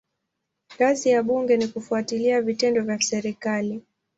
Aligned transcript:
Kazi 0.77 1.09
ya 1.09 1.23
bunge 1.23 1.57
ni 1.57 1.67
kufuatilia 1.67 2.41
vitendo 2.41 2.81
vya 2.81 2.99
serikali. 3.01 3.83